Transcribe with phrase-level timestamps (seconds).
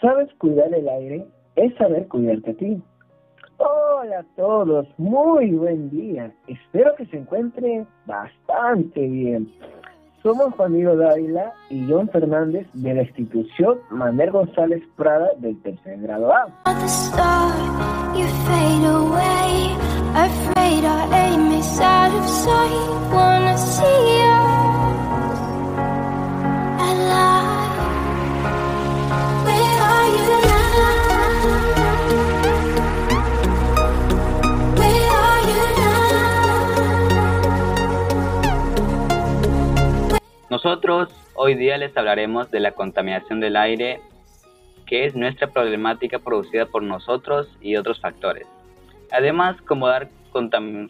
[0.00, 1.26] Sabes cuidar el aire
[1.56, 2.82] es saber cuidarte a ti.
[3.58, 6.32] Hola a todos, muy buen día.
[6.46, 9.52] Espero que se encuentre bastante bien.
[10.22, 16.00] Somos Juan Diego Dávila y John Fernández de la institución Manuel González Prada del tercer
[16.00, 16.48] grado A.
[40.62, 44.02] Nosotros hoy día les hablaremos de la contaminación del aire,
[44.86, 48.46] que es nuestra problemática producida por nosotros y otros factores.
[49.10, 50.10] Además, cómo dar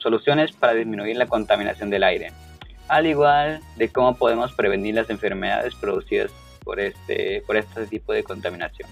[0.00, 2.32] soluciones para disminuir la contaminación del aire,
[2.88, 6.32] al igual de cómo podemos prevenir las enfermedades producidas
[6.64, 8.90] por este, por este tipo de contaminación.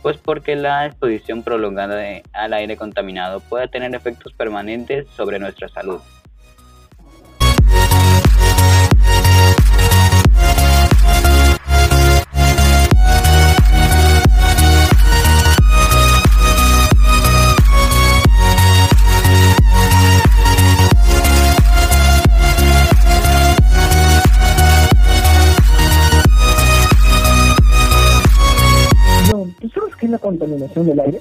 [0.00, 6.00] Pues porque la exposición prolongada al aire contaminado puede tener efectos permanentes sobre nuestra salud.
[30.08, 31.20] La contaminación del aire?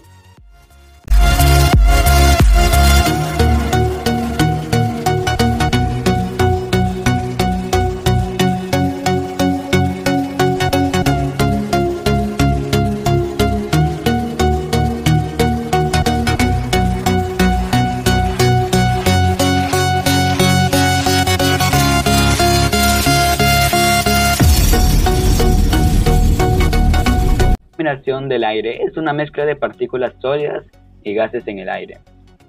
[27.89, 30.63] Del aire es una mezcla de partículas sólidas
[31.03, 31.97] y gases en el aire.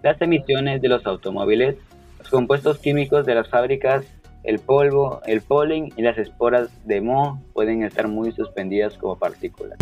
[0.02, 1.76] Las emisiones de los automóviles,
[2.18, 4.04] los compuestos químicos de las fábricas,
[4.42, 9.78] el polvo, el polen y las esporas de moho pueden estar muy suspendidas como partículas.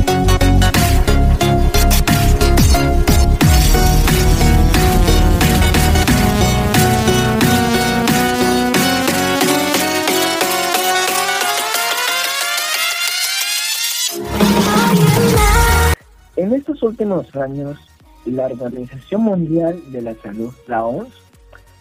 [16.48, 17.78] En estos últimos años,
[18.24, 21.12] la Organización Mundial de la Salud, la OMS,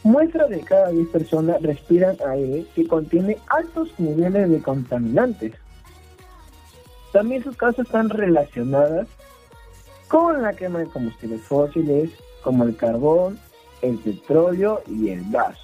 [0.04, 5.54] muestra de cada 10 personas respiran aire que contiene altos niveles de contaminantes.
[7.14, 9.08] También sus causas están relacionadas
[10.10, 12.12] con la quema de combustibles fósiles
[12.44, 13.40] como el carbón,
[13.82, 15.58] el petróleo y el gas.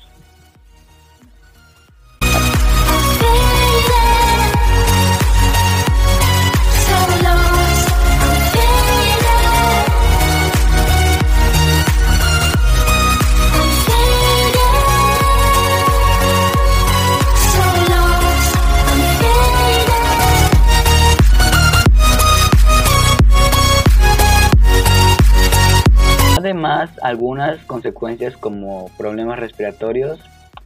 [27.02, 30.20] Algunas consecuencias como problemas respiratorios,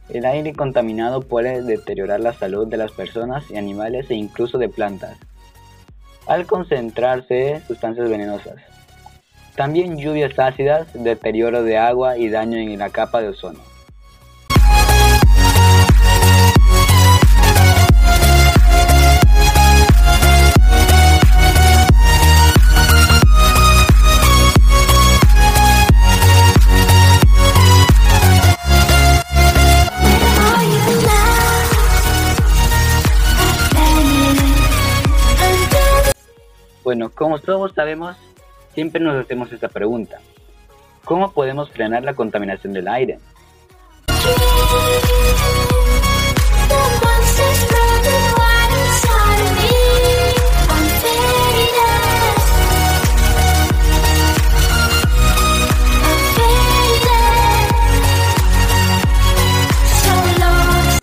[0.08, 4.68] el aire contaminado puede deteriorar la salud de las personas y animales e incluso de
[4.68, 5.18] plantas,
[6.26, 8.56] al concentrarse sustancias venenosas.
[9.56, 13.67] También lluvias ácidas, deterioro de agua y daño en la capa de ozono.
[36.88, 38.16] Bueno, como todos sabemos,
[38.72, 40.20] siempre nos hacemos esta pregunta.
[41.04, 43.18] ¿Cómo podemos frenar la contaminación del aire?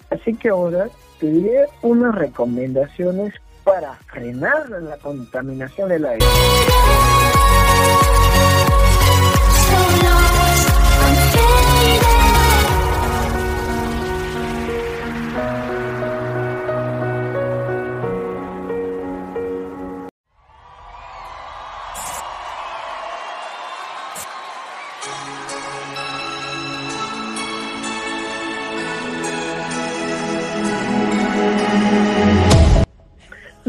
[0.09, 0.89] Así que ahora
[1.19, 3.35] te diré unas recomendaciones
[3.65, 6.25] para frenar la contaminación del aire.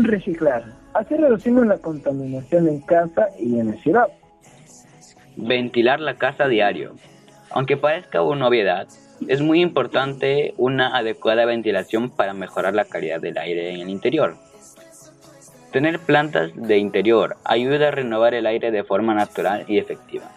[0.06, 0.64] reciclar,
[0.94, 4.06] así reducimos la contaminación en casa y en la ciudad.
[5.36, 6.94] Ventilar la casa diario.
[7.50, 8.88] Aunque parezca una obviedad,
[9.28, 14.36] es muy importante una adecuada ventilación para mejorar la calidad del aire en el interior.
[15.72, 20.30] Tener plantas de interior ayuda a renovar el aire de forma natural y efectiva.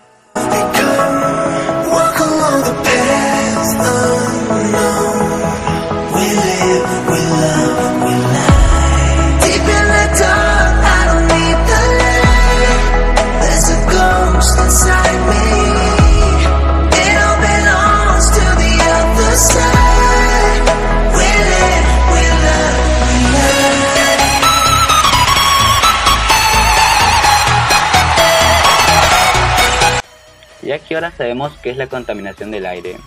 [30.69, 32.97] Ya que ahora sabemos qué es la contaminación del aire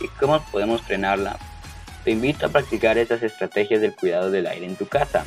[0.00, 1.38] y cómo podemos frenarla,
[2.02, 5.24] te invito a practicar estas estrategias del cuidado del aire en tu casa,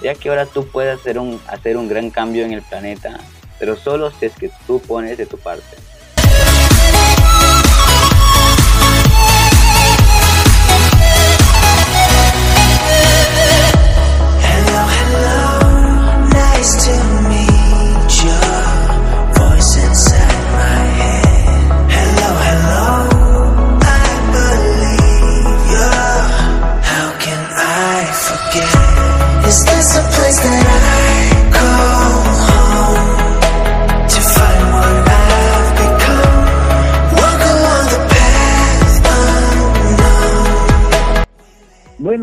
[0.00, 3.20] ya que ahora tú puedes hacer un, hacer un gran cambio en el planeta,
[3.58, 5.76] pero solo si es que tú pones de tu parte.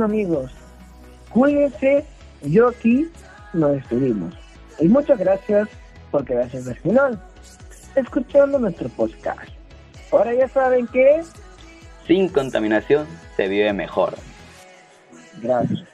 [0.03, 0.51] Bueno amigos,
[1.29, 2.03] cuídense,
[2.41, 3.09] yo aquí
[3.53, 4.33] nos despedimos.
[4.77, 5.69] Y muchas gracias
[6.11, 7.23] por quedarse hasta el final,
[7.95, 9.49] escuchando nuestro podcast.
[10.11, 11.23] Ahora ya saben que...
[12.05, 13.07] Sin contaminación
[13.37, 14.15] se vive mejor.
[15.41, 15.92] Gracias.